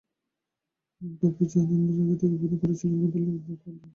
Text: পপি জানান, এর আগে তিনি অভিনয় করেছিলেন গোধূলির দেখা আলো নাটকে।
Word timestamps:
পপি 1.19 1.45
জানান, 1.51 1.81
এর 1.89 1.99
আগে 2.03 2.15
তিনি 2.19 2.33
অভিনয় 2.37 2.59
করেছিলেন 2.61 2.95
গোধূলির 3.01 3.37
দেখা 3.39 3.67
আলো 3.67 3.75
নাটকে। 3.75 3.89